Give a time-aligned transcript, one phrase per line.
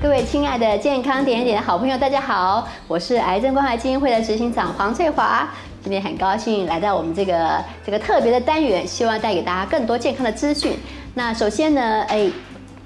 [0.00, 5.48] 各位亲爱的健康点点的好朋友，大家好，我是癌症关怀基金会的执行长黄翠华。
[5.82, 10.76] 今天很高兴来到我们这个这个特别的单元，希望带给大家更多健康的资讯。
[11.14, 12.30] 那首先呢，哎。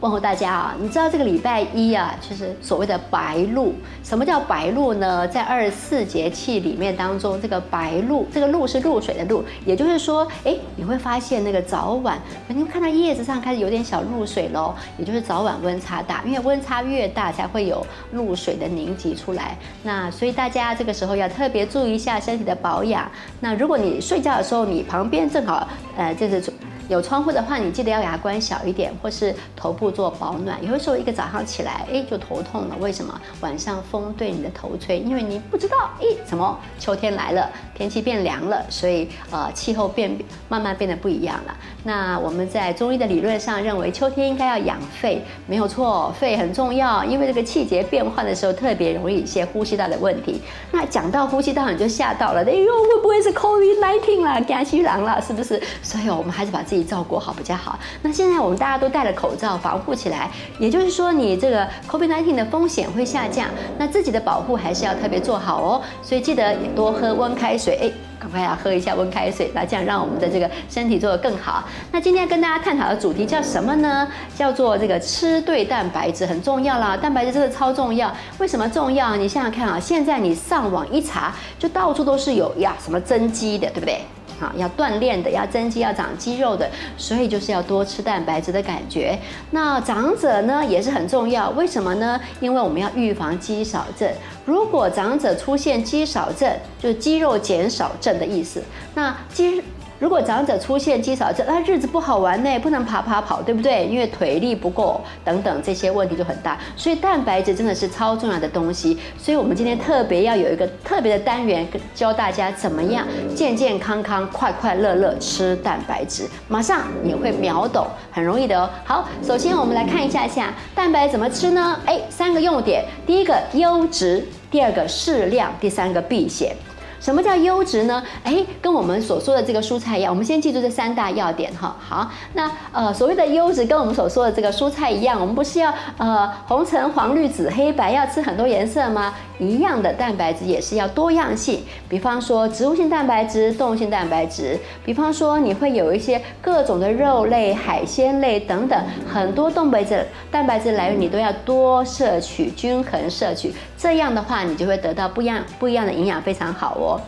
[0.02, 0.74] 问候大家啊！
[0.80, 3.72] 你知道这个礼拜一啊，就是所谓的白露。
[4.02, 5.28] 什么叫白露呢？
[5.28, 19.56] 在二十四节气里面当中，这个白露，这个露是露水的露，也就是说，哎，你会发现那个早晚，你会看到叶子上开始有点小露水喽，也就是早晚温差大，因为温差越大才会有露水的凝集出来。
[19.84, 23.08] 那所以大家这个时候要特别注意一下身体的保养。
[23.38, 26.42] 那如果你睡觉的时候，你旁边正好，呃，就是。
[26.88, 30.62] 有窗户的话，你记得要给它关小一点，或是头部做保暖。
[30.64, 32.76] 有的时候一个早上起来，哎，就头痛了。
[32.80, 33.20] 为什么？
[33.40, 37.50] 晚上风对你的头吹，因为你不知道，哎，怎么秋天来了，
[37.82, 40.16] 天气变凉了，所以呃，气候变
[40.48, 41.56] 慢慢变得不一样了。
[41.82, 50.40] 那我们在中医的理论上认为，秋天应该要养肺，没有错，肺很重要，因为这个气节变换的时候，特别容易一些呼吸道的问题。
[50.70, 55.60] 那讲到呼吸道，你就吓到了，哎呦，会不会是 COVID-19 啦，肝虚狼了，是不是？
[55.82, 57.76] 所以我们还是把自己照顾好比较好。
[58.00, 63.48] 那现在我们大家都戴了口罩，防护起来，也就是说，你这个 COVID-19 的风险会下降。
[63.76, 65.82] 那自己的保护还是要特别做好哦。
[66.00, 71.64] 所以记得也多喝温开水，哎，赶快要喝一下温开水，那这样让我们的这个身体做得更好。
[71.90, 74.06] 那今天跟大家探讨的主题叫什么呢？
[74.36, 76.96] 叫做这个吃对蛋白质很重要啦。
[76.96, 78.12] 蛋白质真的超重要。
[78.38, 79.16] 为什么重要？
[79.16, 84.00] 你想想看啊，现在你上网一查，就到处都是有呀什么增肌的，对不对？
[84.40, 89.18] 啊，要锻炼的，要增肌，要长肌肉的，所以就是要多吃蛋白质的感觉。
[89.50, 92.20] 那长者呢也是很重要，为什么呢？
[92.40, 94.10] 因为我们要预防肌少症。
[94.44, 98.62] 如果长者出现肌少症，就是肌肉减少症的意思。
[98.94, 99.62] 那肌
[100.02, 103.86] 如果长者出现肌少症，那日子不好玩呢，不能爬爬跑，对不对？
[103.86, 106.58] 因为腿力不够等等这些问题就很大。
[106.76, 108.98] 所以蛋白质真的是超重要的东西。
[109.16, 111.64] 所以我们今天特别要有一个特别的单元，
[111.94, 118.68] 教大家怎么样健健康康、快快乐乐吃蛋白质，马上你会秒懂，很容易的哦。
[118.84, 121.78] 好，首先我们来看一下下蛋白怎么吃呢？
[121.86, 126.56] 哎，三个用点，第一个优质，第二个适量，第三个避险。
[127.02, 128.00] 什么叫优质呢？
[128.22, 131.76] 哎，跟我们所说的这个蔬菜一样，我们先记住这三大要点哈。
[131.80, 139.12] 好，那呃所谓的优质跟我们所说的这个蔬菜一样，我们不是要呃红橙黄绿紫黑白要吃很多颜色吗？
[139.40, 148.80] 一样的蛋白质也是要多样性，比方说植物性蛋白质、动物性蛋白质，比方说你会有一些各种的肉类、海鲜类等等，
[149.12, 153.52] 很多蛋白质蛋白质来源你都要多摄取，均衡摄取，
[153.82, 157.00] 这样的话你就会得到不一样不一样的营养，非常好哦。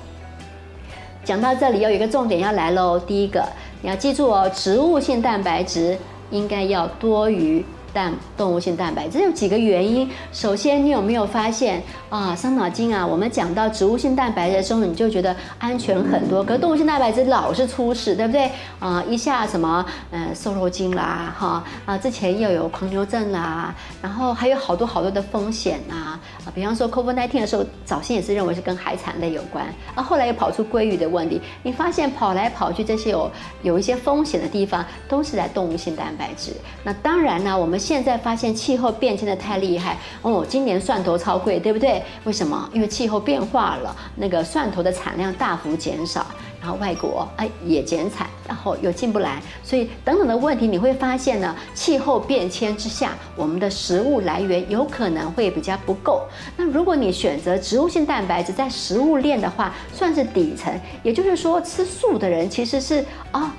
[1.23, 2.99] 讲到这里，有一个重点要来喽。
[2.99, 3.49] 第一个，
[3.81, 5.97] 你要记住哦，植物性蛋白质
[6.33, 7.65] 应该要多于。
[7.95, 10.11] 蛋动物性蛋白，这有几个原因。
[10.33, 13.07] 首先，你有没有发现啊，伤脑筋啊？
[13.07, 18.51] 我们讲到植物性蛋白的时候，你就觉得安全很多，可动物性蛋白质老是出事，对不对？
[18.81, 23.73] 啊，一下什么嗯瘦肉精啦，哈啊，之前又有狂牛症啦，
[24.03, 31.41] 然后还有好多好多的风险呐啊，比方说 COVID-19 的时候，早先也是认为是跟海产类有关，啊，后来又跑出鲑鱼的问题。
[31.63, 33.31] 你发现跑来跑去这些有
[33.63, 36.53] 有一些风险的地方，都是在动物性蛋白质。
[36.83, 37.79] 那当然呢，我们。
[37.85, 42.03] 现在发现气候变迁的太厉害哦，今年蒜头超贵，对不对？
[42.25, 42.67] 为什么？
[42.73, 46.25] 因为气候变化了，那个蒜头的产量大幅减少，
[46.63, 56.23] 然后外国哎也减产，然后又进不来，所以等等的问题，你会发现呢，气候变迁之下，我们的食物来源有可能会比较不够。
[56.57, 60.73] 那如果你选择植物性蛋白质在食物链的话，算是底层，
[61.03, 63.55] 也就是说吃素的人其实是啊。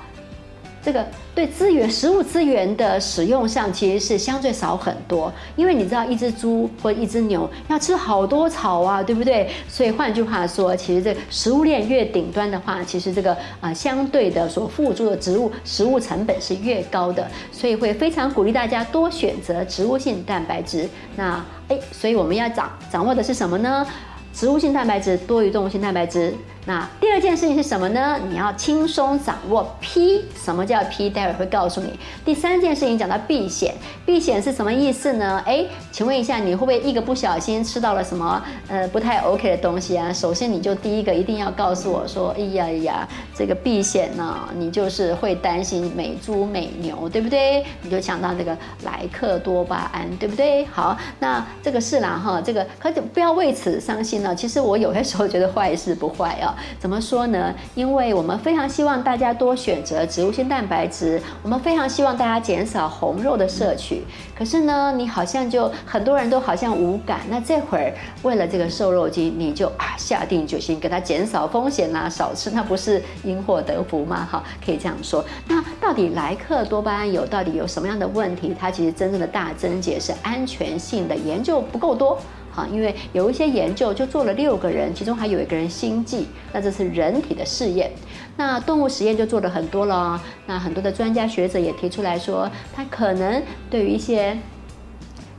[0.86, 1.04] 这个
[1.34, 5.34] 对资源、食物资源的使用上，其实是相对少很多。
[5.56, 9.50] 因为你知道，一只猪或一只牛要吃好多草啊，对不对？
[9.68, 17.28] 所以换句话说，其实这食物链越顶端的话，其实这个啊相对的所付出的植物食物成本是越高的。
[17.52, 20.88] 所以会非常鼓励大家多选择植物性蛋白质。
[21.16, 23.84] 那哎，所以我们要掌掌握的是什么呢？
[24.32, 26.32] 植物性蛋白质多于动物性蛋白质。
[26.68, 28.20] 那第二件事情是什么呢？
[28.28, 31.12] 你要轻松掌握 P，什么叫 P？
[31.12, 32.00] 待会儿会告诉你。
[32.26, 35.44] 第三件事情讲到避险，避险是什么意思呢？
[35.46, 40.12] 哎，请问一下，你会不会一个不小心吃到了什么呃不太 OK 的东西啊？
[40.12, 47.64] 首先你就第一个一定要告诉我说，哎呀呀，这个避险呢，你就是会担心美猪美牛，对不对？
[47.84, 50.66] 你就想到这个莱克多巴胺，对不对？
[50.66, 54.36] 好，那这个是啦哈，这个可就不要为此伤心了。
[54.36, 56.54] 其实我有些时候觉得坏事不坏啊。
[56.80, 57.54] 怎么说呢？
[57.74, 64.04] 因为我们非常希望大家多选择植物性蛋白质，我们非常希望大家减少红肉的摄取。
[64.38, 67.22] 可是呢，你好像就很多人都好像无感。
[67.30, 67.94] 那这会儿
[68.24, 74.28] 为了这个瘦肉精，你就啊下定决心给它减少风险啦，少吃，那不是因祸得福吗？
[74.30, 75.24] 哈，可以这样说。
[75.48, 78.56] 那到底莱克多巴胺有到底有什么样的问题？
[78.60, 82.18] 它其实真正的大症结是安全性的研究不够多。
[82.56, 87.92] 啊，因为有一些研究就做了六个人，其中还有一个人心悸，那这是人体的试验。
[88.38, 94.38] 那动物实验就做了很多了，那很多的专家学者也提出来说，它可能对于一些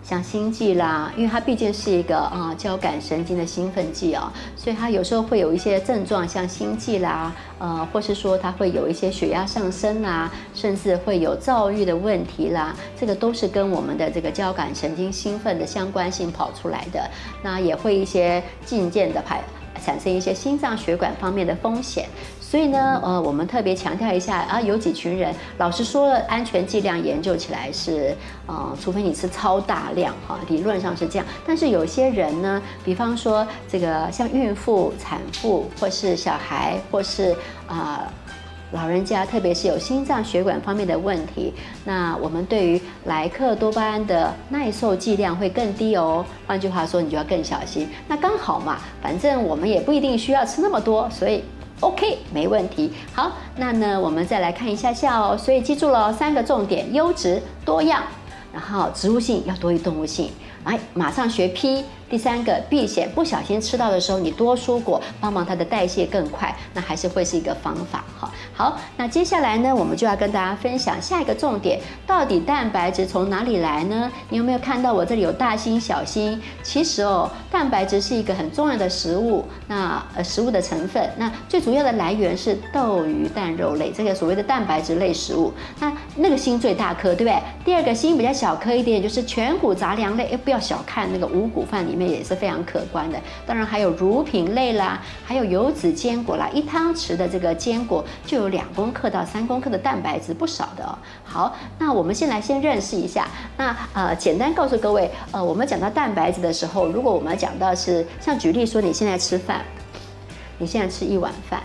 [0.09, 17.11] 像心悸啦，因为它毕竟是一个啊交感神经的兴奋剂啊，所以它有时候会有一些症状，像心悸啦，呃，或是说它会有一些血压上升啦，甚至会有躁郁的问题啦，这个都是跟我们的这个交感神经兴奋的相关性跑出来的，
[17.43, 19.43] 那也会一些渐渐的排。
[19.85, 22.09] 产生一些心脏血管方面的风险，
[22.57, 28.17] 所以呢，呃，我们特别强调一下啊，有几群人，老实说了，安全剂量研究起来是，
[28.47, 37.37] 呃，除非你吃超大量哈，理论上是这样，但是有些人呢，比方说这个像孕妇、产妇，或是小孩，或是
[37.69, 38.11] 啊。
[38.73, 41.55] 老人家，特别是有心脏血管方面的问题，
[41.85, 46.27] 那我们对于莱克多巴胺的耐受剂量会更低哦。
[46.49, 47.89] 换句话说，你就要更小心。
[48.09, 51.45] 那刚好嘛，反正我们也不一定需要吃那么多，所以
[51.81, 52.91] OK，没问题。
[53.13, 55.37] 好，那呢，我们再来看一下下哦。
[55.37, 58.03] 所以记住了三个重点：优质、多样，
[58.53, 60.31] 然后植物性要多于动物性。
[60.65, 61.85] 来，马上学 P。
[62.09, 68.31] 第三个避险，不小心吃到的时候，你多蔬果帮忙它的代谢更快，那还是会是一个方法哈。
[68.55, 74.11] 好，那接下来呢，我们就要跟大家分享下一个重点，到底蛋白质从哪里来呢？
[74.31, 76.41] 你有没有看到我这里有大心小心？
[76.63, 85.53] 其实哦，蛋白质是一个很重要的食物，那呃食物的成分，那最主要的来源是豆鱼蛋肉类这个所谓的蛋白质类食物。
[85.81, 87.43] 那那个心最大颗，对不对？
[87.65, 91.96] 第二个心比较小颗一点，就是全谷杂粮类，哎，不要小看那个五谷饭里。
[91.97, 100.99] 里面也是非常可观的，当然还有乳品类啦，还有油脂坚果啦，一汤匙的这个坚果就有两公克到三公克的蛋白质，不少的哦。
[101.25, 103.27] 好，那我们先来先认识一下，
[103.57, 109.63] 那呃，简单告诉各位，呃，我们讲到蛋白质的时候，如果我们讲到是像举例说，你现在吃饭，
[110.59, 111.63] 你现在吃一碗饭，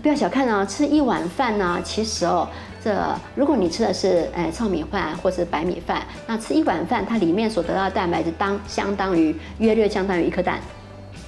[0.00, 2.48] 不要小看哦，吃一碗饭呢，其实哦。
[2.84, 2.92] 这
[3.36, 10.58] 如果你吃的是诶糙米饭或是白米饭，那吃一碗饭，它里面所得到的蛋白质当相当于约略相当于一颗蛋，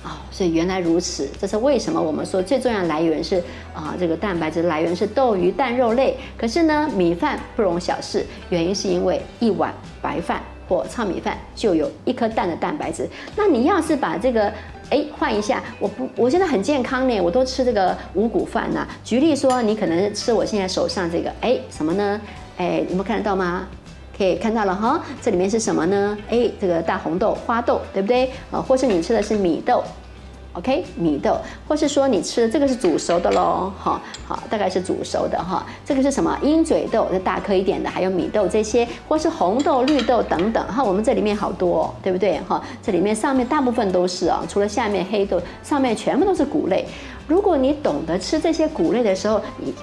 [0.03, 3.37] 哦，所以原来如此，这是为什么我们说最重要的来源是
[3.73, 9.73] 啊这个蛋白质来源是豆鱼蛋肉类，可是呢米饭不容小视，原因是因为一碗
[10.03, 14.53] 白饭或糙米饭就有一颗蛋的蛋白质，那你要是把这个。
[14.91, 18.87] 哎，换一下，我不，我现在很健康呢，我都吃这个五谷饭呐。
[19.03, 22.21] 举例说，你可能吃我现在手上这个，哎，什么呢？
[22.57, 23.67] 哎，你们看得到吗？
[24.17, 26.17] 可以看到了哈，这里面是什么呢？
[26.31, 28.31] 哎，这个大红豆、花豆，对不对？
[28.51, 29.83] 啊，或是你吃的是米豆。
[30.55, 31.37] OK，米豆，
[31.67, 35.67] 或是说你吃的这个是煮熟的喽，哈，好，大概是煮熟的哈。
[35.85, 36.39] 这个是什么？
[36.43, 40.65] 鹰嘴豆，这大颗一点的，还有米豆这些，或是红豆、绿豆等等。
[40.69, 42.39] 哈，我们这里面好多，对不对？
[42.49, 46.87] 哈，这里面上面大部分都是啊，除了下面黑豆，上面全部都是谷类。
[47.27, 49.75] 如果你懂得吃这些谷类的时候，你。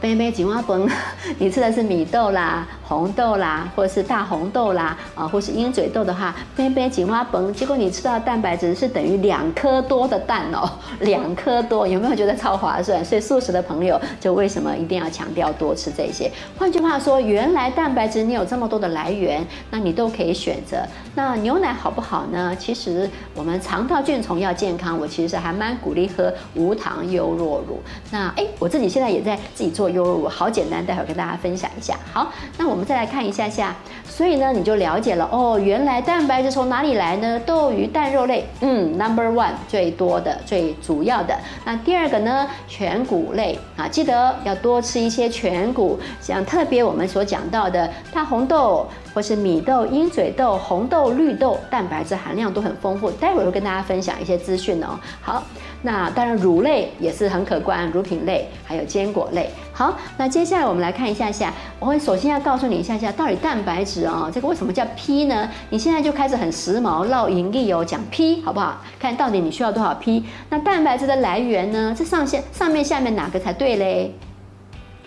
[0.00, 0.86] 杯杯锦蛙崩，
[1.38, 10.68] 你吃的是米豆啦、红豆啦，或者是大红豆啦，啊，或是鹰嘴豆的话，杯杯锦蛙崩，结果你吃到蛋白质是等于两颗多的蛋哦，
[11.00, 13.02] 两颗多，有没有觉得超划算？
[13.02, 16.30] 所以素食的朋友就为什么一定要强调多吃这些？
[16.58, 20.76] 换句话说，原来蛋白质你有这么多的来源，那你都可以选择。
[21.14, 22.54] 那牛奶好不好呢？
[22.58, 27.80] 其实我们肠道菌虫要健康，我其实还蛮鼓励喝无糖优酪乳。
[28.10, 29.84] 那哎，我自己现在也在自己做。
[29.94, 31.94] 优酪乳好简单，待会儿跟大家分享一下。
[32.12, 33.72] 好，那我我们再来看一下下，
[34.04, 37.40] 所以呢，你就了解了哦，原来蛋白质从哪里来呢？
[37.46, 41.38] 豆鱼蛋肉类，嗯，Number one 最多的、最主要的。
[41.64, 53.08] 那第二个呢，全谷类啊，记得要多吃一些全谷，像特别我们所讲到的大红豆或是米豆、鹰嘴豆、红豆、绿豆，蛋白质含量都很丰富。
[53.08, 54.98] 待会儿会跟大家分享一些资讯哦。
[55.20, 55.44] 好。
[55.86, 59.50] 那当然，乳类也是很可观，乳品类还有坚果类。
[59.76, 65.50] 好，那接下来我们来看一下下，我会首先要告诉你一下下，到底蛋白质哦，这个为什么叫 P 呢？
[65.68, 68.80] 你现在就开始很时髦，绕盈利哦，讲 P 好不好？
[69.00, 70.24] 看到底你需要多少 P？
[70.48, 71.92] 那蛋白质的来源呢？
[71.98, 74.14] 这上线上面下面哪个才对嘞？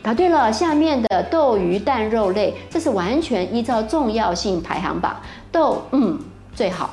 [0.03, 5.15] 答对了，下面的豆鱼蛋肉类，这是完全依照重要性排行榜，
[5.49, 6.19] 豆嗯
[6.53, 6.89] 最好。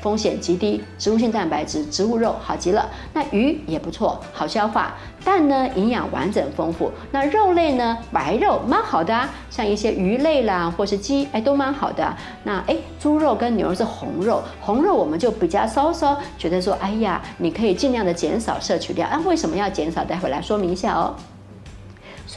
[0.00, 2.88] 风险极低，植物性蛋白质、植物肉好极了。
[3.12, 4.94] 那鱼也不错，好消化。
[5.24, 6.90] 蛋呢，营养完整丰富。
[7.10, 12.16] 那肉类呢，白肉蛮好的啊，像一些鱼类啦，或是鸡，哎，都蛮好的。
[12.44, 19.10] 那哎，猪肉跟牛肉是红肉，红肉我们就比较稍稍觉得说，哎呀，你可以尽量的减少摄取量。
[19.12, 20.04] 那为什么要减少？
[20.04, 21.14] 待会来说明一下哦。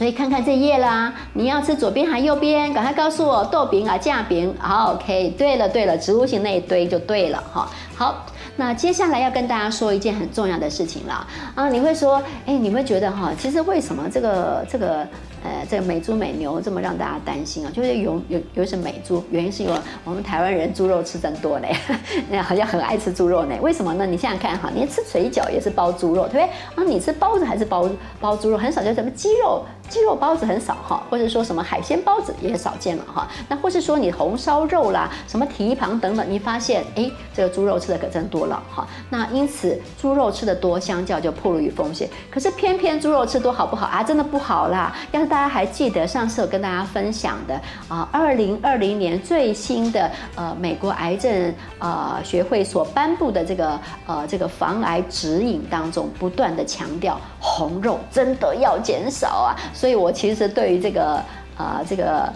[0.02, 2.72] 所以看看这页啦，你要吃左边还右边？
[2.72, 4.52] 赶快告诉我，豆饼啊，酱饼。
[4.58, 5.32] 好，OK。
[5.38, 7.70] 对了对了，植物型那一堆就对了哈。
[7.94, 11.68] 好，那接下来要跟大家说一件很重要的事情了啊！
[11.68, 15.06] 你会说，哎，你会觉得哈，其实为什么这个这个？
[15.44, 17.70] 呃，这个美猪美牛这么让大家担心啊？
[17.74, 19.22] 就是有有有什么美猪？
[19.30, 21.74] 原因是因为我们台湾人猪肉吃真多嘞，
[22.30, 23.54] 那好像很爱吃猪肉呢。
[23.60, 24.06] 为什么呢？
[24.06, 26.42] 你想想看哈，你吃水饺也是包猪肉，对不对？
[26.76, 27.88] 啊，你吃包子还是包
[28.20, 33.28] 包猪肉，很少就什么鸡肉鸡肉包子很少哈，或者说什么海鲜包子也少见了哈。
[33.48, 38.86] 那或是说你红烧肉啦，什么蹄膀等等，你发现哎，这个猪肉吃的可真多了哈。
[39.10, 42.08] 那因此猪肉吃的多，相较就暴露于风险。
[42.30, 44.02] 可是偏偏猪肉吃多好不好啊？
[44.02, 44.94] 真的不好啦。
[45.10, 47.58] 要是大家还记得上次有跟大家分享的
[47.88, 61.14] 啊，二零二零年最新的呃美国癌症呃学会所颁布的这个呃这个防癌指引当中，不断的强调红肉真的要减少啊，所以我其实对于这个
[61.56, 62.30] 啊这个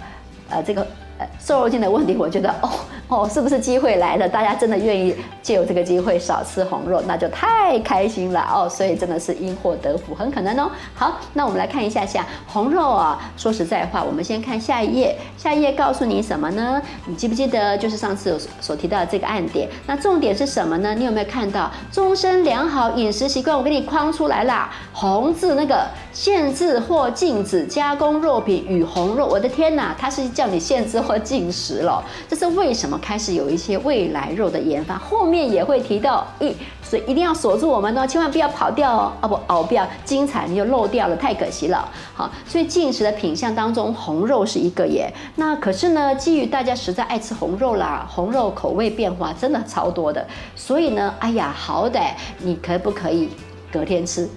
[0.49, 0.81] 呃这个
[1.19, 1.27] 呃。
[1.39, 2.71] 瘦肉精的问题，我觉得哦
[3.09, 4.29] 哦，是不是机会来了？
[4.29, 8.69] 大家真的愿意借由这个机会少吃红肉，那就太开心了哦。
[8.69, 10.69] 所以真的是因祸得福，很可能哦。
[10.93, 13.31] 好，那我们来看一下下红肉啊。
[13.37, 16.83] 说实在话，我们先看下一页，下一页告诉你什么呢？
[17.07, 19.69] 你记不记得就是上次所提到的这个案点？
[19.87, 20.93] 那重点是什么呢？
[20.97, 23.57] 你有没有看到终身良好饮食习惯？
[23.57, 29.27] 我给你框出来啦，红字那个限制或禁止加工肉品与红肉。
[29.27, 30.97] 我的天哪，它是叫你限制。
[30.97, 34.97] 或进食了，这是为什么开始有一些未来肉的研发？
[34.97, 41.89] 后面也会提到，咦，所以一定要锁住我们哦，千万不要跑掉哦，啊不，哦不要精彩，你就漏掉了，太可惜了。
[42.15, 45.13] 好，所以进食的品相当中，红肉是一个耶。
[45.35, 53.29] 那可是呢，基于大家实在爱吃红肉啦，红肉口味变化真的超多的，所以呢，哎呀，好歹你可不可以
[53.73, 54.29] 隔天吃？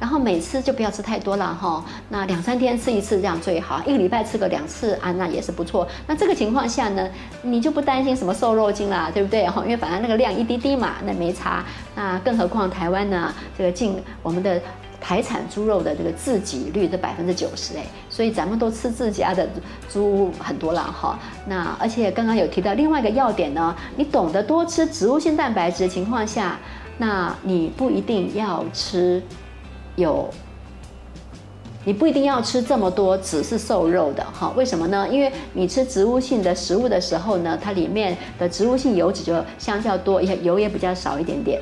[0.00, 5.86] 然后每次就不要吃太多了哈，那两三天吃一次这样最好，一个礼拜吃个两次啊，那也是不错。
[6.06, 7.06] 那这个情况下呢，
[7.42, 9.62] 你就不担心什么瘦肉精啦，对不对哈？
[9.62, 11.62] 因为反正那个量一滴滴嘛，那没差。
[11.94, 14.58] 那更何况台湾呢，这个进我们的
[15.02, 19.46] 台产猪肉的这个自给率是百分之九十哎，所以咱们都吃自家的
[19.90, 21.18] 猪很多了哈。
[21.46, 26.58] 那而且刚刚有提到另外一个要点呢，你懂得多吃植物性蛋白质的情况下，
[26.96, 29.22] 那你不一定要吃。
[30.00, 30.28] 有，
[31.84, 34.52] 你不一定要吃这么多，只是瘦肉的哈？
[34.56, 35.08] 为什么呢？
[35.08, 41.60] 因为你吃植物性的食物的时候呢，它里面的植物性油脂就相较多，也油也比较少一点点。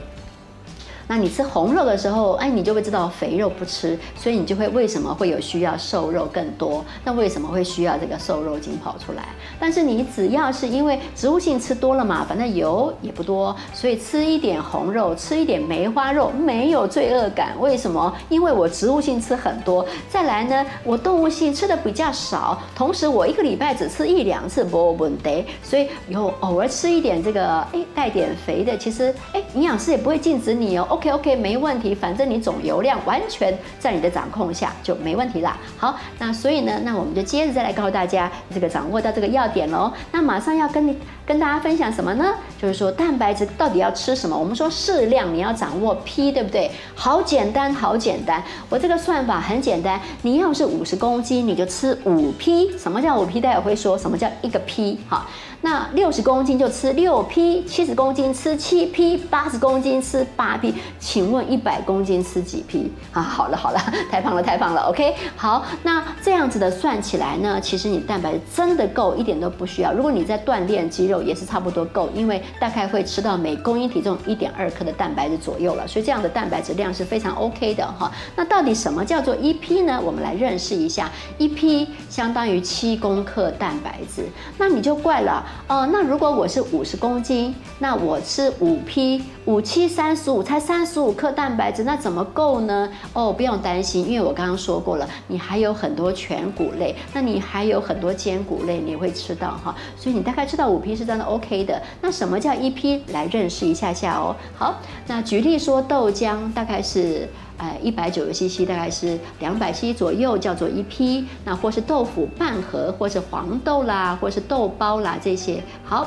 [1.09, 6.85] 那你吃红肉的时候，哎，你就会知道肥肉不吃，所以你就会为什么会有需要瘦肉更多？
[7.03, 9.29] 那为什么会需要这个瘦肉精跑出来？
[9.59, 17.59] 但是你只要是因为植物性吃多了嘛，反正油也不多，所以吃一点红肉，吃一点梅花肉没有罪恶感。
[17.59, 18.15] 为什么？
[18.29, 30.98] 因为我植物性吃很多，再来呢，我动物性吃的比较少，同时我一个礼拜只吃一两次波本得，所以有偶尔吃一点这个，哎，带点肥的，其实哎，营养师也不会禁止你哦。
[30.99, 35.57] OK OK，没问题，反正你总油量完全在你的掌控下就没问题啦。
[35.77, 39.93] 好，那所以呢，那我们就接着再来告诉大家这个掌握到这个要点喽。
[40.11, 40.99] 那马上要跟你
[41.29, 42.25] 跟大家分享什么呢？
[42.59, 44.35] 就是说蛋白质到底要吃什么？
[44.35, 46.71] 我们说适量，你要掌握 P，对不对？
[46.95, 48.43] 好简单，好简单。
[48.71, 52.79] 我这个算法很简单，你要是五十公斤，你就吃五 P。
[52.79, 53.43] 什么叫五 P？
[53.43, 54.99] 大家会说什么叫一个 P？
[55.07, 55.27] 哈。
[55.61, 60.73] 那六十公斤就吃六 P，七十公斤吃七 P，八十公斤吃八 P。
[60.99, 63.21] 请问一百公斤吃几 P 啊？
[63.21, 63.79] 好了好 了，
[64.11, 64.83] 太胖了太胖了。
[64.83, 69.93] OK，好，那这样子的算起来呢，其实你蛋白质真的够，一点都不需要。
[69.93, 75.87] 如果你在锻炼肌肉，也是差不多够，因为大概会吃到每公斤体重一点二克的蛋白质左右了。
[75.87, 78.11] 所以这样的蛋白质量是非常 OK 的哈。
[78.37, 80.01] 那到底什么叫做一 P 呢？
[80.05, 84.25] 我们来认识一下，一 P 相当于七公克蛋白质。
[84.57, 85.45] 那你就怪了。
[85.69, 92.87] 哦，那如果我是五十公斤，那我吃五 P 五七三十五，才三十五克蛋白质，那怎么够呢？
[93.15, 101.83] 哦，不用担心，因为我刚刚说过了，你还有很多全谷类，那你还有很多坚谷类，你会吃到哈，所以你大概知道五批是真的 OK 的。
[102.03, 104.37] 那什么叫一批来认识一下下哦。
[104.55, 104.75] 好，
[105.07, 107.27] 那举例说豆浆大概是。
[107.61, 111.27] 哎，一百九十 CC 大概是两百 CC 左右，叫做一批。
[111.45, 116.07] 那或是豆腐半盒，或是黄豆啦，或是豆包啦，这些好。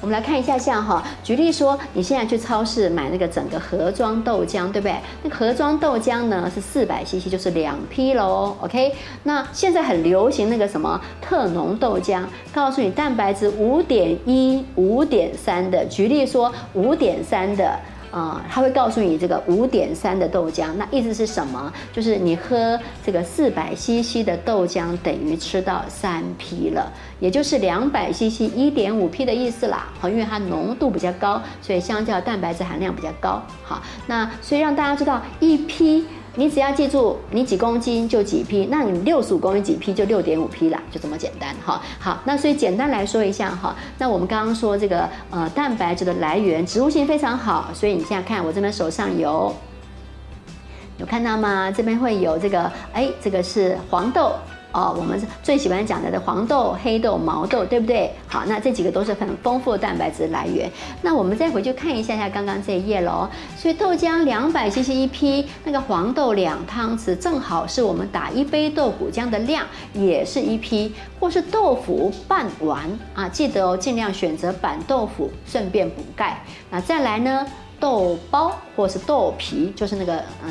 [0.00, 4.94] 我们来看一下，像哈，举例说，你现在去超市买那个整个盒装豆浆，对不对？
[5.22, 8.56] 那盒装豆浆呢是四百 CC，就是两批喽。
[8.60, 15.84] OK，那现在很流行那个什么特浓豆浆，告诉你蛋白质五点一、五点三的。
[15.84, 17.78] 举例说，五点三的。
[18.10, 21.72] 啊，他会告诉你这个五点三的豆浆，那意思是什么？
[21.92, 29.88] 就是你喝这个四百 CC 的豆浆，等于吃到三批了，也就是两百 CC 一点五批的意思啦。
[30.00, 33.42] 好，因为它浓度比较高，所以相较蛋白质含量比较高。
[33.62, 36.06] 好，那所以让大家知道一批。
[36.36, 41.82] 你只要记住，你几公斤就几批，那你六十五公斤几批就六点五批啦，就这么简单哈。
[41.98, 49.54] 好，那所以简单来说一下哈，那我们刚刚说这个呃蛋白质的来源，植物性非常好，所以你现在看我这边手上有，
[50.98, 51.70] 有看到吗？
[51.70, 54.32] 这边会有这个，哎，这个是黄豆。
[54.72, 58.12] 哦，我们最喜欢讲的的黄豆、黑豆、毛豆，对不对？
[58.28, 60.70] 好，那这几个都是很丰富的蛋白质来源。
[61.02, 63.28] 那我们再回去看一下下刚刚这一页喽。
[63.56, 70.94] 所以豆浆两百 CC 一批，那个黄豆两汤匙，正好是我们打一杯豆腐浆的量，也是一批。
[71.18, 72.84] 或是豆腐半碗
[73.14, 76.42] 啊，记得哦，尽量选择板豆腐，顺便补钙。
[76.70, 77.46] 那再来呢，
[77.78, 80.50] 豆包或是豆皮，就是那个嗯。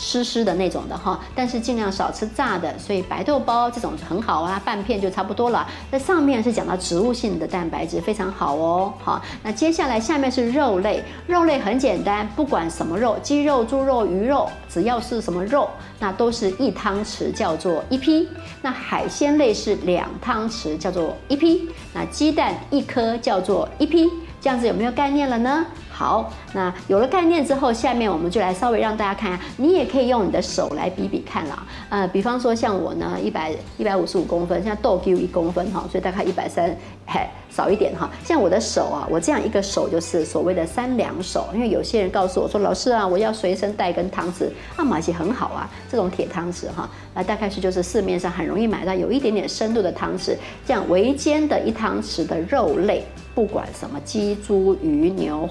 [0.00, 5.68] 湿湿的那种的哈，但是尽量少吃炸的，所以白豆包这种很好啊，半片就差不多了。
[5.90, 18.26] 那上面是讲到植物性的蛋白质非常好哦，好，那接下来下面是肉类，肉类很简单，不管什么肉，鸡肉、猪肉、鱼肉，只要是什么肉，那都是一汤匙叫做一批。
[18.62, 24.08] 那海鲜类是两汤匙叫做一批，那鸡蛋一颗叫做一批，
[24.40, 25.66] 这样子有没有概念了呢？
[26.00, 31.62] 好，那有了概念之后，下面我们就来稍微让大家看一下，你也可以用你的手来比比看啦。
[31.90, 36.74] 呃，比方说像我呢，一百一百五十五公分，像豆 Q 一公分哈，所以大概一百三，
[37.06, 38.08] 嘿，少一点哈。
[38.24, 53.04] 像我的手啊，我这样一个手就是所谓的三两手，因为有些人告诉我说，老师啊，我要随身带根汤匙，啊，马其很好啊，这种铁汤匙哈，那大概是就是市面上很容易买到有一点点深度的汤匙，这样围肩的一汤匙的肉类，
[53.34, 55.46] 不管什么鸡、猪、鱼、牛。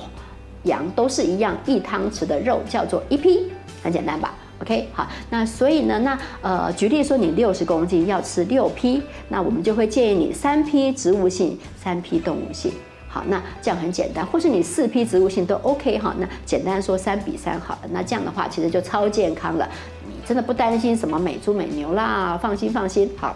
[0.63, 3.51] 羊都是一样，一汤匙的肉叫做一批，
[3.83, 12.71] 很简单吧？OK，好，那所以呢，那呃，举例说你六十公斤要吃六批，那我们就会建议你三批植物性，三批动物性。
[13.07, 16.13] 好，那这样很简单，或是你四批植物性都 OK 哈。
[16.19, 19.67] 那简单说三比三好了，那这样的话其实就超健康了，
[20.05, 23.09] 你真的不担心什么美猪美牛啦，放心放心。
[23.17, 23.35] 好，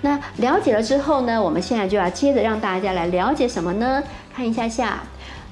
[0.00, 4.02] 那了解了之后呢，我们现在就要接着让大家来了解什么呢？
[4.34, 5.00] 看一下下。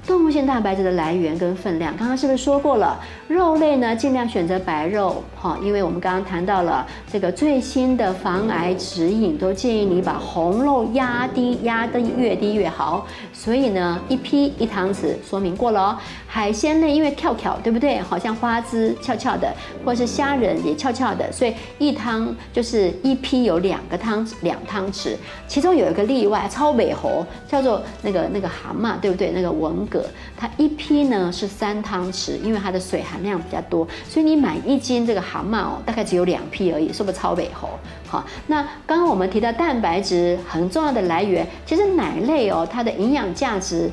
[0.07, 2.97] 动物性蛋白质的来源跟分量，刚刚是不是说过了？
[3.27, 13.05] 肉类呢，尽量选择白肉，哈，因为我们刚刚谈到了这个最新的防癌指引，都建议你把红肉压低，压得越低越好。
[13.37, 15.97] 所以呢，一批一汤匙，说明过了哦。
[16.25, 17.99] 海鲜类因为跳跳，对不对？
[17.99, 19.53] 好像花枝翘翘的，
[19.85, 25.15] 或是虾仁也翘翘的，所以一汤就是一批有两个汤两汤匙，
[25.47, 29.31] 其中有一个例外，超美猴叫做那个那个蛤蟆，对不对？
[29.31, 30.03] 那个文蛤。
[30.35, 37.69] 它一批呢是三汤匙，因为它的水含量比较多，所以你买一斤这个蛤蟆哦，大概只有两批而已，是不是超美猴？
[38.09, 43.89] 好，那刚刚我们提到蛋白质很重要的来源，其实奶类哦，它的营养价值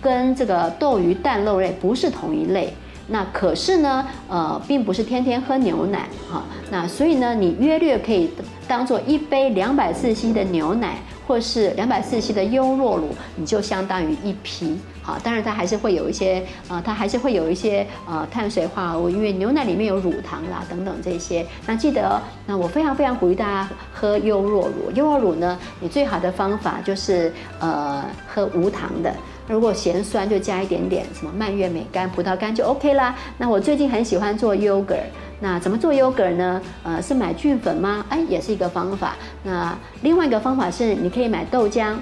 [0.00, 2.72] 跟这个豆鱼蛋肉类不是同一类。
[3.06, 6.42] 那可是呢，呃，并不是天天喝牛奶哈。
[6.70, 8.30] 那所以呢，你约略可以
[8.66, 14.78] 当做一杯两百四 c 的牛奶，或是两百四 c 的优酪乳，你就相当于一批。
[15.04, 21.44] 好，当然它还是会有一些，呃，它还是会有一些呃碳水化合物，因为牛奶里面有乳糖啦等等这些。
[21.66, 24.90] 那记得，那我非常非常鼓励大家喝优酪乳。
[24.94, 29.14] 优酪乳呢，你最好的方法就是呃喝无糖的。
[29.46, 33.14] 如果嫌酸，就加一点点什么蔓越莓干、葡萄干就 OK 啦。
[33.36, 35.02] 那我最近很喜欢做 yogurt，
[35.38, 36.62] 那怎么做 yogurt 呢？
[36.82, 38.06] 呃，是买菌粉吗？
[38.08, 39.16] 哎，也是一个方法。
[39.42, 41.94] 那另外一个方法是，你可以买豆浆，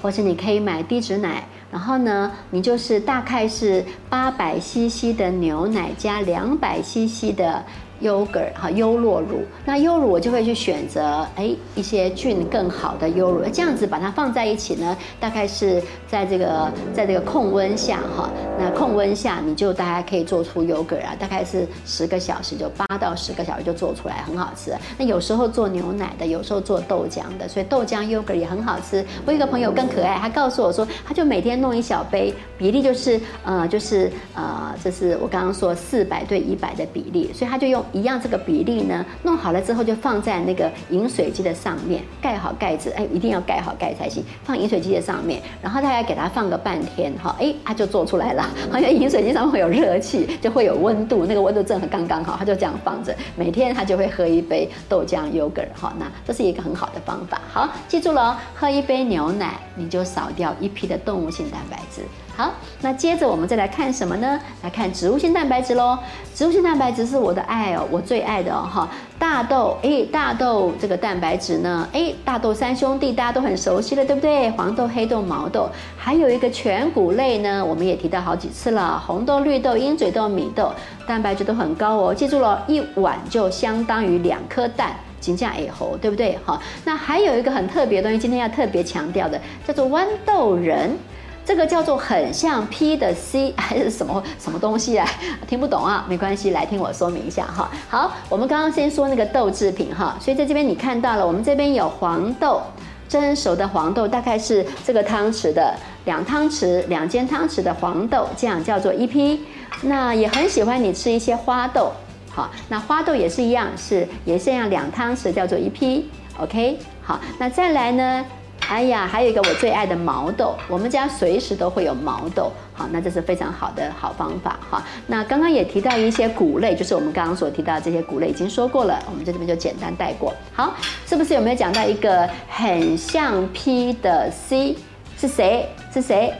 [0.00, 1.42] 或者你可以买低脂奶。
[1.72, 7.64] 然后呢，你就是大概是八百 CC 的牛奶加两百 CC 的。
[8.02, 24.74] Yogurt 哈优酪乳，那优乳我就会去选择哎一些菌更好的优乳，这样子把它放在一起呢，大概是在这个在这个控温下哈，那控温下你就大概可以做出 yogurt 啊，大概是十个小时就八到十个小时就做出来，很好吃。
[24.98, 29.04] 那有时候做牛奶的，有时候做豆浆的，所以豆浆 yogurt 也很好吃。
[29.24, 37.82] 我有一个朋友更可爱，他告诉我说，他就每天弄一小杯，比例就是呃就是呃这是我刚刚说四百对一百的比例，所以他就用。
[37.92, 44.24] 一样这个比例呢，弄好了之后就放在那个饮水机的上面，盖好盖子，哎，一定要盖好盖才行。
[44.44, 48.48] 放饮水机的上面，然后大概给它放个半天，哈，哎，它就做出来了。
[48.70, 57.40] 好像饮水机上面会有热气，就会有温度，那个温度正好刚刚好，它就这样放着，每天它就会喝一杯豆浆 yogurt，哈，那这是一个很好的方法。
[57.52, 62.02] 好，记住了，喝一杯牛奶，你就少掉一批的动物性蛋白质。
[62.34, 64.40] 好，那接着我们再来看什么呢？
[64.62, 65.98] 来看植物性蛋白质喽。
[66.34, 68.88] 植物性蛋白质是我的爱哦，我最爱的哦哈。
[69.18, 74.50] 大豆，哎，大豆这个蛋白质呢，哎，大豆三兄弟大家都很熟悉了，对不对？
[74.52, 79.00] 黄豆、黑豆、毛豆，还有一个全谷类呢，我们也提到好几次了。
[79.06, 80.72] 红豆、绿豆、鹰嘴豆、米豆，
[81.06, 82.14] 蛋白质都很高哦。
[82.14, 86.38] 记住了，一碗就相当于两颗蛋，金价也猴，对不对？
[86.46, 90.96] 哈，那还有一个很特别的东西，今天要特别强调的，叫做豌豆仁。
[91.44, 95.06] 这个叫做很像 P 的 C 还是什么什么东西啊？
[95.48, 97.70] 听不懂啊，没关系，来听我说明一下哈。
[97.88, 102.62] 好，我们刚刚先说那个豆制品哈，所以在这边你看到了，我们这边有黄豆，
[103.08, 105.74] 蒸熟的黄豆大概是这个汤匙的
[106.04, 109.44] 两汤匙，两间汤匙的黄豆，这样叫做一批。
[109.82, 111.90] 那也很喜欢你吃一些花豆，
[112.30, 116.08] 好，那花豆也是一样，是也是一样两汤匙叫做一批。
[116.38, 118.24] OK，好，那再来呢？
[118.72, 124.82] 哎呀，还有一个我最爱的毛豆，我们家随时都会有毛豆，好，那这是非常好的好方法哈。
[125.06, 130.32] 那刚刚也提到一些谷类，就是我们刚刚所提到这些谷类已经说过了，我们在这边就简单带过。
[130.54, 130.72] 好，
[131.06, 134.74] 是不是有没有讲到一个很像 P 的 C
[135.18, 135.68] 是谁？
[135.92, 136.32] 是谁？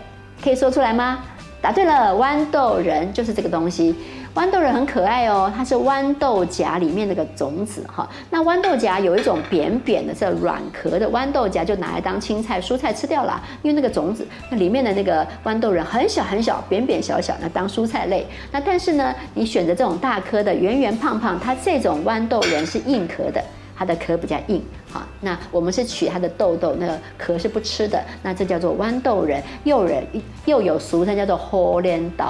[0.42, 1.18] 可以说出来吗？
[1.60, 3.94] 答对了，豌豆仁就是这个东西。
[4.34, 8.08] 豌豆仁很可爱哦，它是豌豆荚里面那个种子哈。
[8.30, 18.26] 那豌豆荚有一种扁扁的、这软壳的豌豆荚，就拿来当青菜、蔬菜吃掉了，因为那个种子，那里面的那个豌豆仁很小很小、扁扁小小，那当蔬菜类。
[18.50, 23.44] 那但是呢，你选择这种大颗的、圆圆胖胖，它这种豌豆仁是硬壳的，
[23.76, 24.64] 它的壳比较硬。
[24.90, 30.02] 好，那我们是取它的豆豆，那个壳是不吃的，那这叫做豌豆仁，又人
[30.46, 32.24] 又有俗称叫做荷莲豆，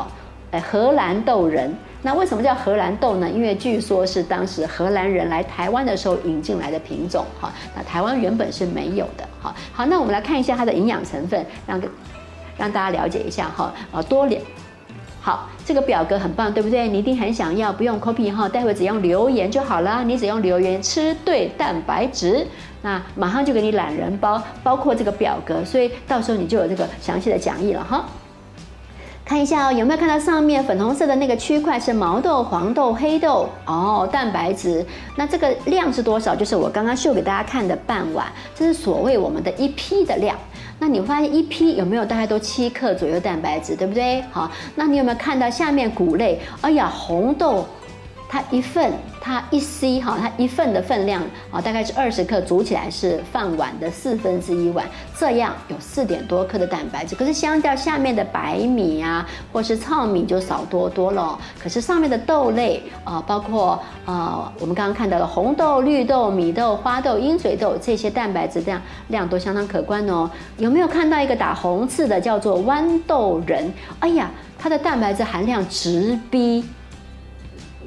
[0.61, 1.75] 荷兰豆仁。
[2.05, 3.31] 那为什么叫荷兰豆呢？
[3.31, 7.53] 因为据说是当时荷兰人来台湾的时候引进来的品种哈。
[7.77, 9.55] 那台湾原本是没有的哈。
[9.73, 11.81] 好，那我们来看一下它的营养成分，让
[12.59, 13.73] 让大家了解一下哈。
[13.93, 14.43] 啊，多点。
[15.21, 16.89] 好，这个表格很棒，对不对？
[16.89, 20.03] 你一定很想要，不用 copy 哈，待会只用留言就好了。
[20.03, 22.45] 你只用留言吃对蛋白质，
[22.83, 28.05] 那马上就给你懒人包，包括这个表格，所以到时候你就有这个详细的讲义了哈。
[29.33, 34.85] 看一下哦，有没有看到上面粉红色的那个区块是毛豆、黄豆、黑豆哦，蛋白质。
[35.17, 36.37] 那这个量是多少？
[36.37, 40.37] 就是我刚刚秀给大家看的半碗，这是所谓我们的一批的量。
[40.79, 44.21] 那你发现一批有没有大概都七克左右蛋白质，对不对？
[44.31, 46.39] 好，那你有没有看到下面谷类？
[46.61, 47.65] 哎呀，红豆。
[48.29, 48.93] 它一份，
[49.25, 54.85] 它一 c 哈，它一份的分量啊，大概是二十克，煮起来是饭碗的四分之一碗，
[55.17, 57.15] 这样有四点多克的蛋白质。
[57.15, 61.39] 可是相较下面的白米啊，或是糙米就少多多了。
[61.63, 70.29] 可是上面的豆类啊，包括啊，我们刚刚看到的红豆、绿豆、米豆、花豆、鹰嘴豆这些蛋白质量量都相当可观哦。
[70.59, 73.73] 有没有看到一个打红字的叫做豌豆仁？
[74.01, 76.65] 哎呀，它的蛋白质含量直逼。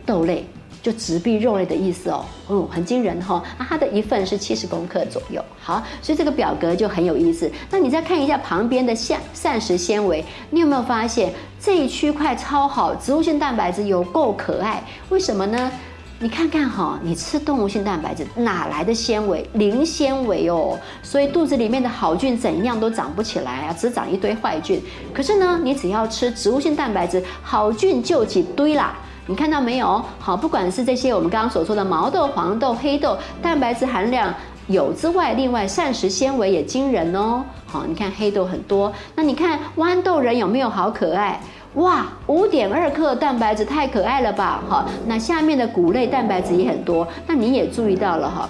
[0.05, 0.47] 豆类
[0.85, 3.41] 就直臂肉类的意思哦，嗯，很惊人哈。
[3.57, 5.43] 那它的一份是七十公克左右。
[5.59, 7.51] 好，所以这个表格就很有意思。
[7.71, 14.83] 那你再看一下旁边的膳膳食纤维，你有没有发现这一区块超好，植物性蛋白质有够可爱？
[15.09, 15.71] 为什么呢？
[16.19, 19.43] 你看看哈，你吃动物性蛋白质哪来的纤维？
[19.53, 20.79] 零纤维哦。
[21.01, 24.79] 所以肚子里面的好菌怎样都长不起来啊，只长一堆坏菌。
[25.11, 28.95] 可是呢，你只要吃植物性蛋白质，好菌就几堆啦。
[29.27, 30.03] 你看到没有？
[30.19, 34.31] 好，不管是这些我们刚刚所说的毛豆、黄豆、黑豆，蛋白质含量
[34.67, 37.43] 有之外，另外膳食纤维也惊人哦。
[37.65, 41.39] 好，你看黑豆很多，那你看豌豆仁有没有好可爱？
[41.73, 44.61] 哇，五点二克蛋白质，太可爱了吧？
[44.69, 48.47] 哈，那下面的谷类蛋白质也很多，那你也注意到了哈，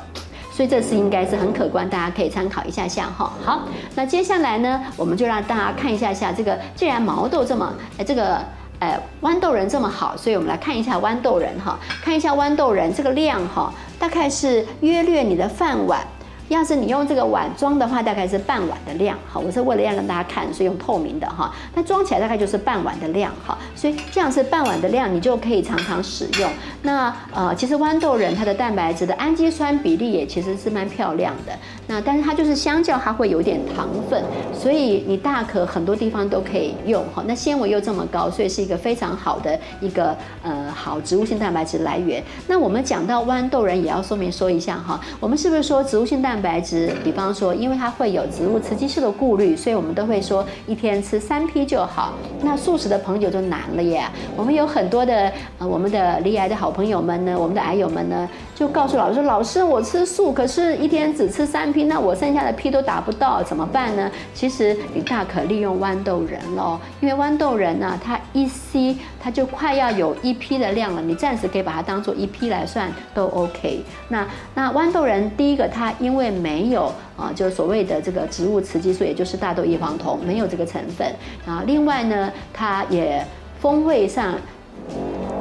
[0.51, 3.31] 所以这是应该是很可观，大家可以参考一下下哈。
[3.41, 3.61] 好，
[3.95, 8.39] 那接下来呢，我们就让大家看一下下这个，既然毛豆这么哎这个。
[8.79, 16.05] 哎，豌豆人这么好，所以我们来看一下豌豆人哈，看一下豌豆人这个量哈，大概是约略你的饭碗。
[16.49, 21.53] 要是你用这个碗装的话，大概是半碗的量，好，我是为了要让大家看，所以用透明的哈。
[21.73, 26.49] 那装起来大概就是半碗的量，哈，所以这样是半碗的量，你就可以常常使用。
[26.83, 31.53] 那呃，其实豌豆仁它的蛋白质的氨基酸比例也其实是蛮漂亮的。
[31.87, 37.23] 那但是它就是相较它会有点糖分，所以你大可很多地方都可以用哈。
[37.27, 42.23] 那纤维又这么高，所以是一个非常好的一个呃好植物性蛋白质来源。
[42.47, 46.91] 那我们讲到豌豆仁，也要说明说一下哈，我们是不是说植物性蛋蛋白质？
[47.01, 52.13] 比方说，因为它会有植物雌激素的顾虑，所以我们都会说一天吃三批就好。
[52.41, 54.03] 那素食的朋友就难了耶。
[54.35, 73.83] 我们有很多的呃，我们的离癌的好朋友们呢，我们的癌友们呢，就告诉老师：“老师，我吃素，可是一天只吃三批，那我剩下的批都达不到，怎么办呢？”其实你大可利用豌豆仁喽，因为豌豆仁呢，它一吸它就快要有一批的量了，你暂时可以把它当做一批来算都 OK。
[74.07, 81.05] 那那豌豆仁第一个，它因为没有啊，就是所谓的这个植物雌激素，也就是大豆异黄酮，没有这个成分
[81.45, 81.61] 啊。
[81.67, 83.21] 另外呢，它也
[83.59, 84.33] 风味上。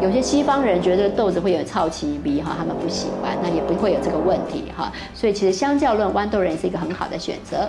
[0.01, 4.93] 有些西方人觉得豆子会有臭气鼻哈，他们不喜欢，那也不会有这个问题哈。
[5.15, 7.69] 所以其实相较论，豌豆仁是一个很好的选择。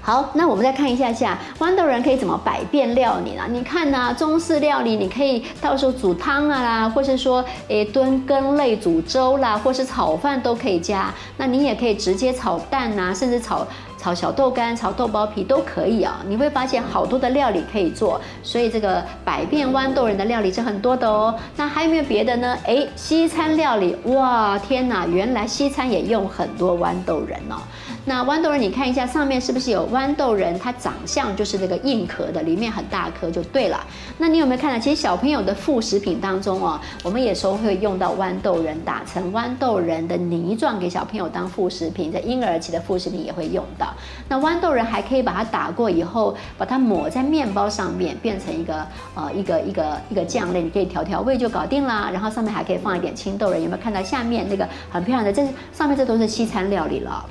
[0.00, 3.42] 好，那我们再看一下下豌豆仁可以怎么百变料理呢？
[3.50, 11.12] 你看呢，中式料理你可以到时候煮汤啊啦，或是说诶炖羹类、煮粥啦，或是炒饭都可以加。
[11.36, 13.66] 那你也可以直接炒蛋呐，甚至炒。
[14.02, 21.32] 炒小豆干、炒豆包皮都可以啊，你会发现好多的料理可以做，所以这个百变豌豆人的料理是很多的哦。
[21.54, 22.58] 那还有没有别的呢？
[22.66, 27.62] 哎，西餐料理，哇，天哪，原来西餐也用很多豌豆人哦。
[28.04, 30.58] 那豌豆仁，你看一下上面是不是有豌豆仁？
[30.58, 33.78] 它长相就是那个硬壳的，里面很大颗就对了。
[34.18, 34.78] 那你有没有看到？
[34.78, 43.94] 其实小朋友的副食品当中哦，我们有时候会用到豌豆仁，打成豌豆仁的泥状给小朋友当副食品，在婴儿期的副食品也会用到。
[44.28, 48.84] 那豌豆仁还可以把它打过以后，把它抹在面包上面，变成一个
[49.14, 52.10] 呃一个一个一个酱类，你可以调调味就搞定啦。
[52.12, 55.32] 然后上面还可以放一点青豆仁，有没有看到下面那个很漂亮的？
[55.32, 57.24] 这上面这都是西餐料理了。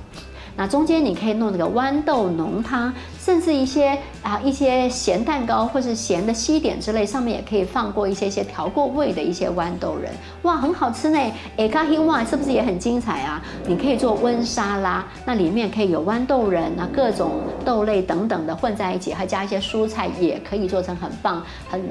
[0.57, 11.19] 那中间你可以弄那个豌豆浓汤，甚至一些啊一些咸蛋糕或是咸的西点之类，上面也可以放过一些些调过味的一些豌豆仁，哇，很好吃呢！
[11.55, 13.39] 哎，咖啡哇，是不是也很精彩啊？
[13.67, 21.81] 你可以做温沙拉，那里面可以有豌豆仁啊，各种豆类等等的混在一起，还加一些蔬菜，也可以做成很棒很。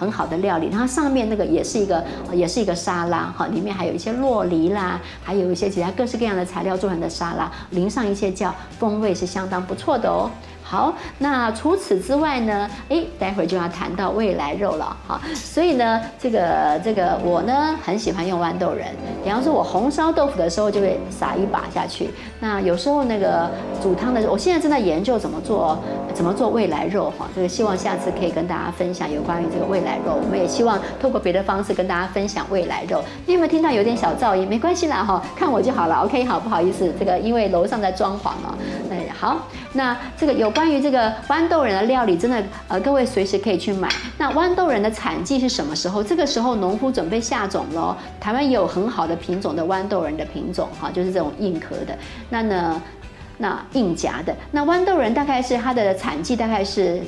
[0.00, 10.30] 很好的料理，然后上面那个也是一个，也是一个沙拉哈，里面还有一些洛梨啦，还有一些其他各式各样的材料做成的沙拉，淋上一些酱，风味是相当不错的哦。
[10.70, 12.70] 好，那除此之外呢？
[12.88, 15.20] 哎，待会儿就要谈到未来肉了哈。
[15.34, 18.86] 所以呢，这个这个我呢很喜欢用豌豆仁。
[19.24, 22.10] 比方说，我红烧豆腐的时候就会撒一把下去。
[22.38, 23.50] 那有时候那个
[23.82, 25.76] 煮汤的时候，我现在正在研究怎么做
[26.14, 27.26] 怎么做未来肉哈。
[27.34, 30.16] 这个希望下次可以跟大家分享有关于这个未来肉。
[30.22, 33.02] 我们也希望透过别的方式跟大家分享未来肉。
[33.26, 34.46] 你有没有听到有点小噪音？
[34.48, 35.96] 没关系啦哈，看我就好了。
[36.04, 38.54] OK，好，不好意思，这个因为楼上在装潢哦。
[38.88, 40.70] 哎，好，那这个有关。
[40.70, 43.88] 于这个豌豆仁的料理，真的呃，各位随时可以去买。
[44.16, 46.00] 那豌豆仁的产季是什么时候？
[46.02, 47.96] 这个时候农夫准备下种喽。
[48.20, 51.98] 台湾也有很好的品种的豌豆仁的品种哈，就是这种硬壳的。
[52.28, 52.82] 那呢，
[53.38, 57.00] 那硬夹的那豌豆仁大概是它的产季大概是。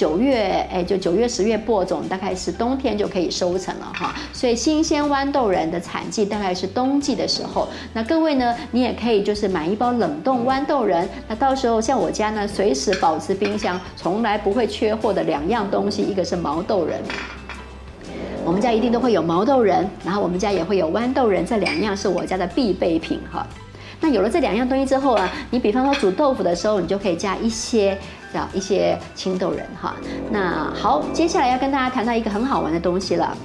[0.00, 4.14] 九月，哎，就九月、十月播种，大概是冬天就可以收成了哈。
[4.32, 7.68] 所以新鲜豌豆仁的产季大概是冬季的时候。
[7.92, 11.06] 那各位呢，你也可以就是买一包冷冻豌豆仁。
[11.28, 16.98] 那到时候像我家呢，随时保持冰箱，从来不会缺货的两样东西，一个是毛豆仁，
[18.42, 23.46] 我们家一定都会有毛豆仁，然后我们家也会有豌豆仁，这两样是我家的必备品哈。
[24.00, 27.98] 那有了这两样东西之后啊，你比方说煮豆腐的时候，你就可以加一些。
[28.32, 29.94] 叫一些青豆人哈，
[30.30, 33.36] 那好，接下来要跟大家谈到一个很好玩的东西了。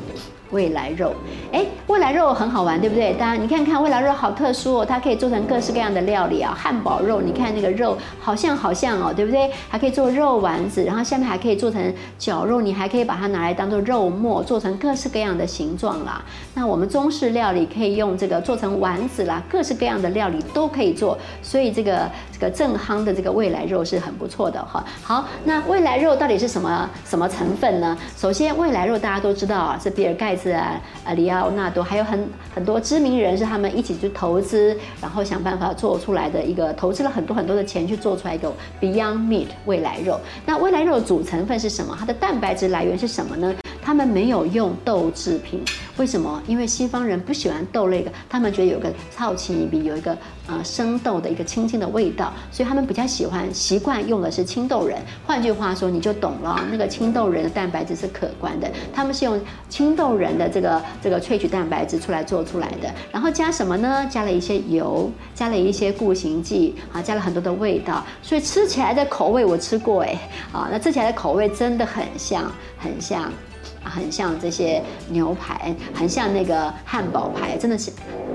[0.52, 1.14] 未来肉，
[1.52, 3.14] 哎，未来肉很好玩，对不对？
[3.14, 6.56] 当然，你看看未来肉好特殊哦，它可以做成各式各样的料理啊。
[6.56, 9.50] 汉堡肉，你看那个肉好像好像哦，对不对？
[9.68, 16.24] 还可以做肉丸子，然后下面还可以做成绞肉，你还可以把它拿来当做肉末，做成各式各样的形状啦。
[16.54, 21.18] 那我们中式料理可以用这个做成丸子啦，各式各样的料理都可以做。
[21.42, 24.86] 所以这个这个正夯的这个未来肉是很不错的哈。
[25.02, 27.98] 好，那未来肉到底是什么什么成分呢？
[28.16, 30.35] 首先，未来肉大家都知道啊，是比尔盖。
[30.36, 40.20] 是啊，啊，里奥纳多还有很很多知名人士，他们一起去投资，然后想办法做出来的一个，投资了很多很多的钱去做出来一个 Beyond Meat 未来肉。
[40.46, 41.96] 那未来肉的主成分是什么？
[42.00, 43.56] 它的蛋白质来源是什么呢？
[43.82, 45.64] 他们没有用豆制品，
[45.98, 46.42] 为什么？
[46.46, 54.98] 因为西方人不喜欢豆类的，他们觉得有个糙气比有一个呃生豆的一个清新的味道，所以他们比较喜欢习惯用的是青豆仁。
[55.26, 58.70] 换句话说，你就懂了，那个青豆仁的蛋白质是可观的。
[58.94, 64.06] 他们是用青豆仁的这个这个萃取蛋白质出来做出来的，然后加什么呢？
[64.10, 70.20] 加了一些油，加了一些固形剂啊，加了很多的味道，所以吃起来的口味我吃过哎
[70.52, 73.32] 啊，那吃起来的口味真的很像很像。
[73.86, 77.92] 很像这些牛排，很像那个汉堡排，真的是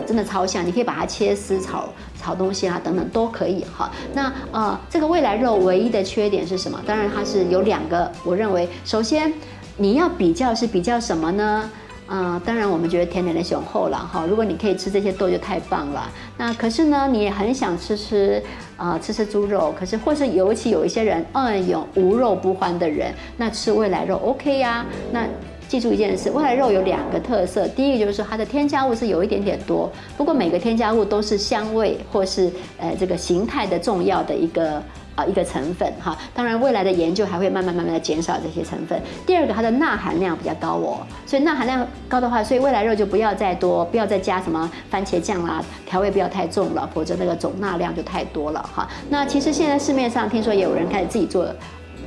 [0.06, 0.66] 真的超像。
[0.66, 1.88] 你可以把它切丝炒
[2.20, 3.90] 炒东西啊，等等都可以哈。
[4.14, 6.80] 那呃，这个未来肉唯一的缺点是什么？
[6.86, 9.32] 当然它是有两个，我认为首先
[9.76, 11.70] 你要比较是比较什么呢？
[12.12, 14.26] 嗯，当然我们觉得甜点的雄厚了哈。
[14.28, 16.10] 如果你可以吃这些豆就太棒了。
[16.36, 18.42] 那可是呢，你也很想吃吃
[18.80, 19.74] 啊，吃吃猪肉。
[19.78, 24.86] 可是或是尤其有一些人，嗯，有无肉不欢的人，那吃未来肉 OK 呀。
[25.12, 25.26] 那
[25.68, 34.82] 记住一件事，未来肉有两个特色，第一个就是说它的添加物是有一点点多，不过每个添加物都是香味或是呃这个形态的重要的一个。
[35.26, 39.00] 一个成分哈，当然未来的研究还会慢慢慢慢的减少这些成分。
[39.26, 48.88] 第二个，它的钠含量比较高哦，所以钠含量高的话，所以未来肉就不要再多，不要再加什么番茄酱啦，调味不要太重了，否则那个总钠量就太多了哈。
[49.09, 51.46] 那其实现在市面上听说也有人开始自己做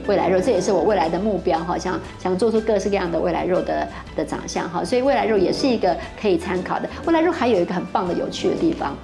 [0.08, 6.89] 未来肉，这也是我未来的目标哈，想想做出各式各样的未来肉的的长相哈，所以未来肉也是一个可以参考的。
[7.06, 8.95] 未来肉还有一个很棒的有趣的地方。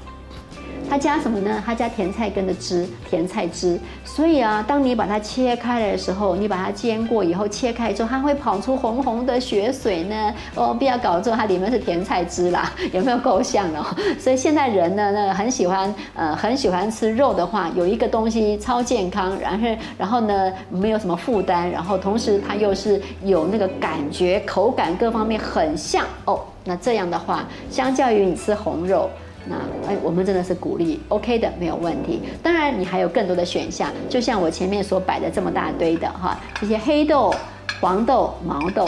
[0.90, 1.62] 它加什么呢？
[1.66, 3.80] 它加甜菜根的汁，甜菜汁。
[4.04, 10.34] 所以啊，当你把它切开来的时候，你把它煎过以后切开之后，它会跑出红红的血水呢。
[10.56, 13.86] 哦，不要搞错，它里面是甜菜汁啦， 有没有够像哦？
[14.20, 26.42] 所以现在人呢，那很喜欢，呃，很喜欢吃肉的话，有一个东西超健康，然后然后呢，没有什么负担，然后同时它又是有那个感觉、口感各方面很像哦。
[26.66, 29.10] 那这样的话，相较于你吃红肉。
[29.50, 29.56] 那
[29.88, 32.22] 哎，我们真的是鼓励，OK 的，没有问题。
[32.44, 37.34] 当然，你还有更多的选项，就像我前面所摆的这么大堆的哈，这些黑豆、
[37.82, 38.86] 黄豆、毛豆，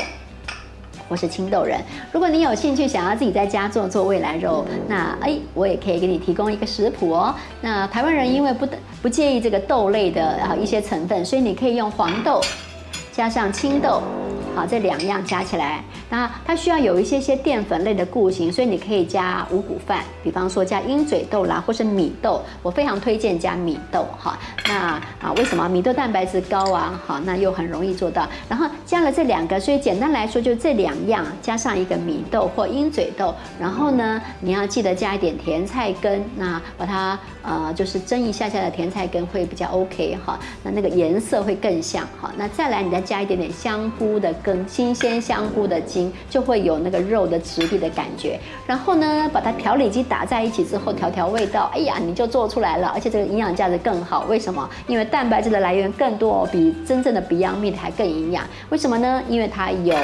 [1.10, 1.80] 或是青豆仁。
[2.12, 7.34] 如果你有兴趣想要自己在家做做未来肉，那哎，我也可以给你提供一个食谱哦。
[7.60, 8.68] 那台湾人因为不
[9.02, 12.40] 不介意这个豆类的啊一些成分，所以你可以用黄豆
[13.12, 14.02] 加上青豆。
[14.54, 24.38] 好，这两样加起来，那它需要有一些些淀粉类的固形，所以你可以加五谷饭，比方说加鹰嘴豆啦，或是米豆，我非常推荐加米豆哈。
[24.68, 27.02] 那啊，为什么米豆蛋白质高啊？
[27.08, 28.28] 好，那又很容易做到。
[28.50, 42.30] 然后加了这两个，所以简单来说就这两样加上一个米豆或鹰嘴豆，然后呢，你要记得加一点甜菜根，那把它呃就是蒸一下下的甜菜根会比较 OK 哈，那那个颜色会更像哈。
[42.36, 44.34] 那再来你再加一点点香菇的。
[44.42, 45.80] 根新鲜香菇的
[46.30, 54.26] 就会有那个肉的质地的感觉，然后呢，把它调理机打在一起之后调调味道，哎呀，你就做出来了，而且这个营养价值更好。
[54.30, 54.70] 为什么？
[54.88, 58.46] 因为蛋白质的来源更多，比真正的 Beyond Meat 还更营养。
[58.70, 59.22] 为什么呢？
[59.28, 59.96] 因为它有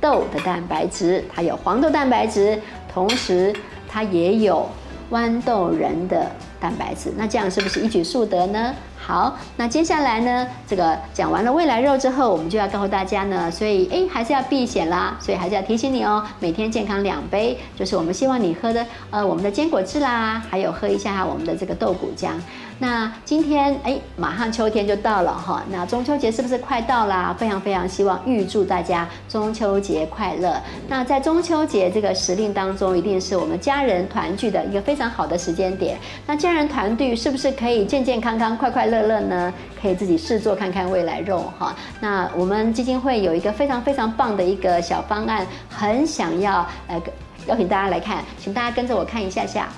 [0.00, 2.58] 豆的蛋白质，它有黄豆蛋白质，
[2.92, 3.52] 同时
[3.88, 4.66] 它也有
[5.10, 6.30] 豌豆仁的
[6.60, 7.12] 蛋白质。
[7.16, 8.74] 那这样是不是一举数得呢？
[9.06, 10.44] 好，那接下来呢？
[10.66, 22.30] 这个讲完了未来肉之后，我们就要告诉大家呢，所以哎，还是要避险啦，所以还是要提醒你哦，每天健康两杯，就是我们希望你喝的呃我们的坚果汁啦，还有喝一下我们的这个豆谷浆。
[22.78, 27.34] 那今天哎，马上秋天就到了哈，那中秋节是不是快到啦？
[27.38, 30.60] 非常非常希望预祝大家中秋节快乐。
[30.86, 35.96] 那在中秋节这个时令当中，一定是我们家人团聚的一个非常好的时间点。
[36.26, 39.52] 那家人团聚是不是可以健健康康、快快乐乐乐呢？
[39.80, 41.74] 可以自己试做看看未来肉哈。
[42.00, 47.00] 那我们基金会有一个非常非常棒的一个小方案，很想要呃
[47.46, 49.68] 邀请大家来看，请大家跟着我看一下下。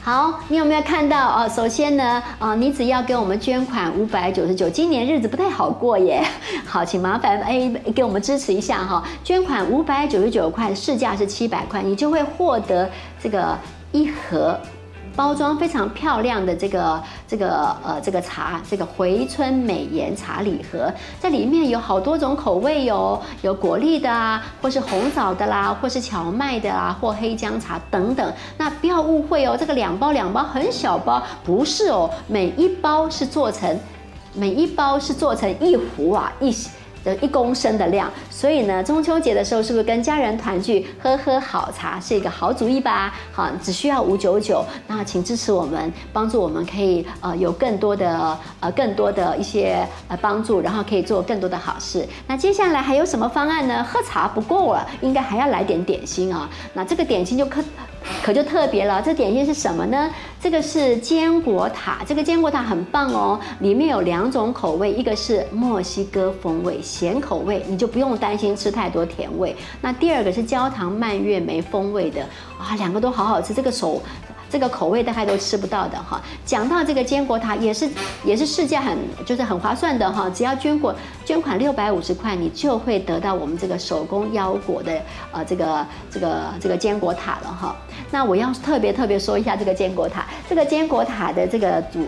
[0.00, 1.48] 好，你有没有看到哦？
[1.48, 6.24] 首先呢，啊，你只要给我们捐款五百九十九，今年日子不太好过耶。
[6.64, 12.88] 好，请麻烦哎，给我们支持一下哈，捐款五百九十九块，市价是七百块，你就会获得
[13.20, 13.58] 这个
[13.92, 14.58] 一盒。
[15.18, 28.32] 包装非常漂亮的这个这个呃这个茶，这个回春美颜茶礼盒，在里面有好多种口味哟，有果粒的啊，或是红枣的啦，或是荞麦的啊，或黑姜茶等等。
[28.56, 33.76] 那不要误会哦，这个两包两包很小包，不是哦，每一包是做成，
[34.34, 36.54] 每一包是做成一壶啊一。
[37.16, 43.12] 一公升的量，所以呢，中秋节的时候是不是跟家人团聚，喝喝好茶是一个好主意吧？
[43.32, 52.06] 好，只需要五九九，那请支持我们，帮助我们可以呃有更多的呃更多的一些呃帮助，然后可以做更多的好事。
[52.26, 53.84] 那接下来还有什么方案呢？
[53.84, 56.48] 喝茶不够了，应该还要来点点心啊。
[56.72, 57.62] 那这个点心就可。
[58.22, 60.10] 可就特别了，这点心是什么呢？
[60.40, 69.56] 这个是坚果塔，这个坚果塔很棒哦，里面有两种口味，一个是墨西哥风味咸口味，你就不用担心吃太多甜味。
[69.80, 72.22] 那第二个是焦糖蔓越莓风味的，
[72.58, 73.54] 啊，两个都好好吃。
[73.54, 74.00] 这个手
[74.50, 76.20] 这个口味大概都吃不到的哈。
[76.44, 77.88] 讲到这个坚果塔，也是
[78.24, 80.94] 也是市价很就是很划算的哈，只要捐果
[81.24, 85.00] 捐款六百五十块，你就会得到我们这个手工腰果的
[85.32, 87.76] 呃这个这个这个坚果塔了哈。
[88.10, 92.00] 那我要特别特别说一下这个坚果塔，这个坚果塔的这个主。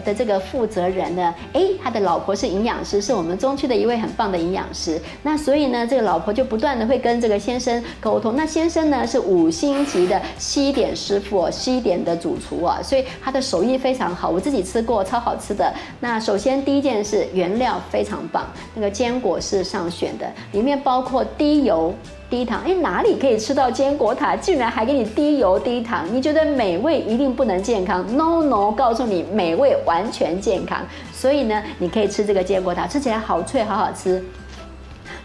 [0.00, 5.00] 的这个负责人呢，哎，他的老婆是营养师，是我们中区的一位很棒的营养师。
[5.22, 8.34] 那所以呢，这个老婆就不断的会跟这个先生沟通。
[8.34, 14.30] 那先生呢是五星级的西点师傅，西点的主厨啊，所以他的手艺非常好。
[14.30, 15.72] 我自己吃过，超好吃的。
[16.00, 21.94] 那首先第一件事，原料非常棒，那个坚果是上选的，里面包括低油。
[22.32, 24.34] 低糖，哎，哪里可以吃到坚果塔？
[24.34, 26.06] 竟然还给你低油低糖？
[26.10, 30.78] 你觉得美味一定不能健康？No No，告诉你，美味完全健康。
[31.12, 34.24] 所以呢，你可以吃这个坚果塔，吃起来好脆，好好吃。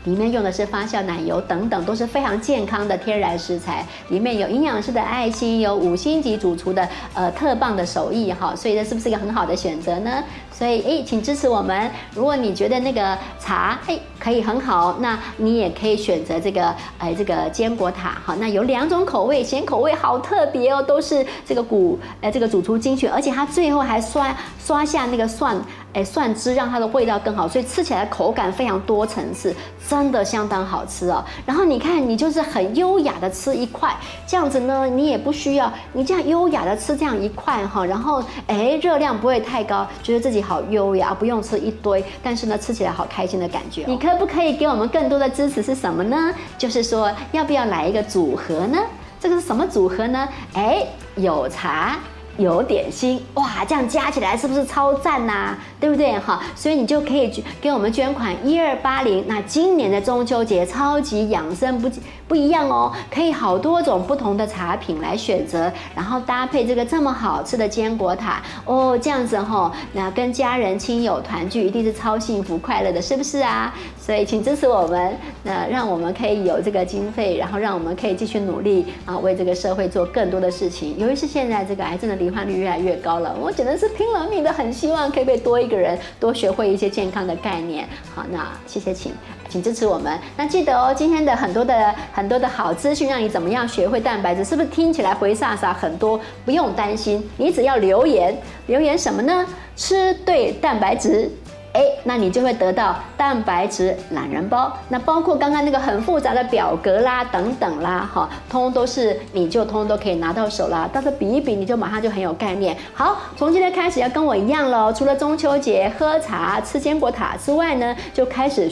[0.04, 3.86] 里面用的是发酵奶油等等，都是非常健康的天然食材。
[4.10, 10.22] 里面有营养师的爱心，有五星级主厨的呃特棒的手艺哈，所以这是不是一个很好的选择呢？
[10.58, 11.92] 所以诶，请支持我们。
[12.16, 18.36] 如果你觉得那个茶诶可以很好，那你也可以选择这个哎这个坚果塔哈。
[18.40, 25.56] 那有两种口味，咸口味好特别哦，都是这个古哎这个主厨精选，而且它最后还刷刷下那个蒜。
[25.98, 29.56] 哎，蒜汁让它的味道更好，所以吃起来口感非常多层次，
[29.90, 31.26] 真的相当好吃哦。
[31.44, 43.84] 然后你看，你就是很优雅的吃一块，这样子呢，你也不需要你这样优雅的吃这样一块哈，然后哎，热量不会太高，觉得自己好优雅，不用吃一堆，但是呢，吃起来好开心的感觉。
[43.88, 45.64] 你可不可以给我们更多的支持？
[45.64, 46.32] 是什么呢？
[46.60, 48.78] 就是说，要不要来一个组合呢？
[49.20, 50.30] 这个是什么组合呢？
[50.54, 50.86] 哎，
[51.16, 51.98] 有茶。
[52.38, 55.56] 有点心哇，这样加起来是不是超赞呐？
[55.80, 56.42] 对不对哈？
[56.56, 59.24] 所以你就可以给我们捐款一二八零。
[59.28, 61.90] 那今年的中秋节超级养生不
[62.28, 73.74] 不一样哦，可以好多种不同的茶品来选择，然后搭配这个这么好吃的坚果塔哦，这样子哈，那跟家人亲友团聚一定是超幸福快乐的，是不是啊？
[74.08, 80.98] 所以请支持我们，那让我们可以有这个经费，然后让我们可以继续努力啊，为这个社会做更多的事情。
[80.98, 87.86] 尤其是现在这个癌症的罹患率越来越高了，我只能是拼了命的，很希望可以被多一个人多学会一些健康的概念。
[88.16, 89.12] 好，那谢谢，请
[89.50, 90.18] 请支持我们。
[90.38, 96.18] 那记得哦，今天的很多的很多的好资讯，让你怎么样学会蛋白质，是不是听起来回飒飒很多？
[96.46, 98.34] 不用担心，你只要留言
[98.68, 99.46] 留言什么呢？
[99.76, 101.30] 吃对蛋白质。
[101.78, 104.76] 哎，那你就会得到蛋白质懒人包。
[104.90, 110.90] 那包括刚刚那个很复杂的表格啦，等等啦，哈，通通都是你就通都可以拿到手啦。
[110.92, 112.76] 到时候比一比，你就马上就很有概念。
[112.96, 114.92] 好，从今天开始要跟我一样喽。
[114.92, 118.72] 除了中秋节喝茶、吃坚果塔之外呢，就开始。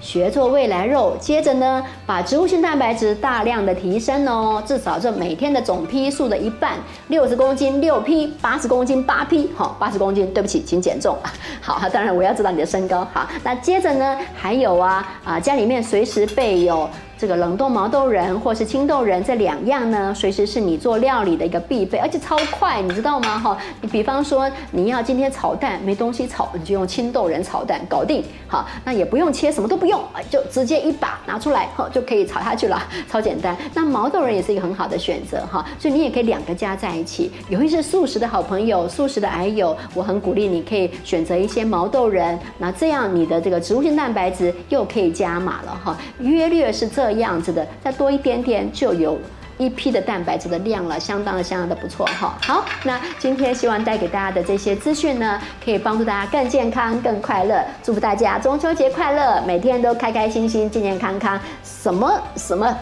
[0.00, 6.78] 学做未来肉，接着呢，把植物性蛋白质大量的提升哦，至少这每天的总批数的一半，
[7.08, 11.16] 六十公斤六批，八十公斤八批，好，八十公斤，对不起，请减重。
[11.60, 13.06] 好，当然我要知道你的身高。
[13.12, 16.88] 好，那接着呢，还有啊啊，家里面随时备有。
[17.20, 23.38] 这个冷冻毛豆仁或是青豆仁这两样呢，随时是你做料理的一个必备，而且超快，你知道吗？
[23.38, 28.24] 哈，你比方说你要今天炒蛋没东西炒，你就用青豆仁炒蛋搞定。
[28.48, 33.54] 好，那也不用切，什么都不用， 就直接一把拿出来，哈，就可以炒下去了，超简单。
[33.74, 37.30] 那毛豆仁也是一个很好的选择，哈，所以你也可以两个加在一起。
[37.50, 49.18] 有一些素食的好朋友，素食的癌友，我很鼓励你可以选择一些毛豆仁，那这样你的这个植物性蛋白质又可以加码了，哈，约略是这样子的，再多一点点就有
[49.58, 52.34] 一批的蛋白质的量了，相当的相当的不错哈。
[52.42, 57.62] 好，那今天希望带给大家的这些资讯呢，可以帮助大家更健康、更快乐。
[57.82, 62.74] 祝福大家中秋节快乐，每天都开开心心、健健康康，什么什么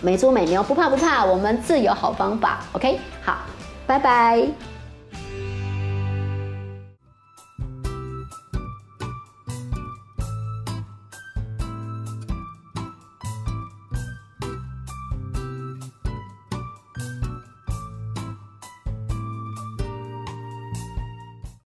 [0.00, 2.60] 美猪美牛不怕不怕，我们自有好方法。
[2.72, 3.36] OK，好，
[3.86, 4.71] 拜拜。